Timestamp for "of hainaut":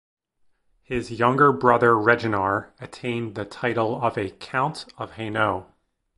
4.97-5.67